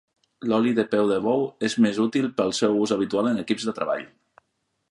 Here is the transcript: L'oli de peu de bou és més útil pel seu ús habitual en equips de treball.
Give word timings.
L'oli 0.51 0.71
de 0.77 0.85
peu 0.93 1.09
de 1.11 1.17
bou 1.25 1.43
és 1.67 1.75
més 1.85 1.99
útil 2.05 2.25
pel 2.39 2.55
seu 2.61 2.81
ús 2.85 2.95
habitual 2.97 3.29
en 3.33 3.43
equips 3.43 3.69
de 3.69 3.75
treball. 3.81 4.09